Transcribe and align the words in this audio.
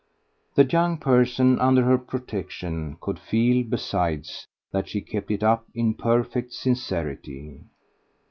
The 0.55 0.63
young 0.65 0.97
person 0.97 1.59
under 1.59 1.83
her 1.83 1.99
protection 1.99 2.97
could 2.99 3.19
feel 3.19 3.63
besides 3.63 4.47
that 4.71 4.89
she 4.89 4.99
kept 4.99 5.29
it 5.29 5.43
up 5.43 5.67
in 5.75 5.93
perfect 5.93 6.53
sincerity. 6.53 7.65